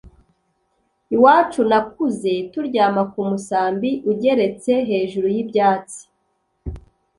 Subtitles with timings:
[1.15, 6.01] Iwacu nakuze turyama ku musambi ugeretse hejuru y’ibyatsi